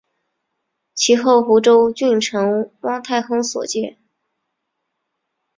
[0.95, 3.99] 其后湖州郡丞汪泰亨所建。